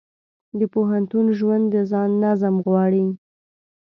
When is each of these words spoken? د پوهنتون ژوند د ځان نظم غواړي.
د 0.59 0.61
پوهنتون 0.73 1.25
ژوند 1.39 1.65
د 1.73 1.75
ځان 1.91 2.09
نظم 2.23 2.55
غواړي. 2.65 3.05